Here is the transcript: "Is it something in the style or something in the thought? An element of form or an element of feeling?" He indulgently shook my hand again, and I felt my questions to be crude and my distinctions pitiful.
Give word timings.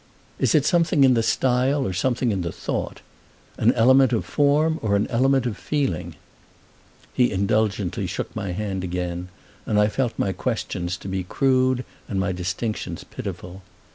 "Is 0.39 0.55
it 0.55 0.65
something 0.65 1.03
in 1.03 1.13
the 1.13 1.21
style 1.21 1.85
or 1.85 1.93
something 1.93 2.31
in 2.31 2.41
the 2.41 2.51
thought? 2.51 3.01
An 3.59 3.71
element 3.73 4.11
of 4.11 4.25
form 4.25 4.79
or 4.81 4.95
an 4.95 5.05
element 5.11 5.45
of 5.45 5.55
feeling?" 5.57 6.15
He 7.13 7.29
indulgently 7.31 8.07
shook 8.07 8.35
my 8.35 8.51
hand 8.51 8.83
again, 8.83 9.27
and 9.63 9.79
I 9.79 9.89
felt 9.89 10.17
my 10.17 10.31
questions 10.31 10.97
to 10.97 11.07
be 11.07 11.23
crude 11.23 11.85
and 12.09 12.19
my 12.19 12.31
distinctions 12.31 13.03
pitiful. 13.03 13.61